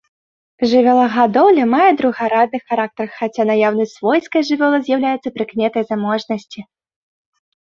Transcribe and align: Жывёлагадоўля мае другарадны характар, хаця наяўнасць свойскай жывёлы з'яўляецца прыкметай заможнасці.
Жывёлагадоўля 0.69 1.65
мае 1.73 1.89
другарадны 1.99 2.59
характар, 2.71 3.07
хаця 3.19 3.43
наяўнасць 3.51 3.95
свойскай 3.99 4.41
жывёлы 4.49 4.77
з'яўляецца 4.89 5.29
прыкметай 5.37 5.83
заможнасці. 5.91 6.59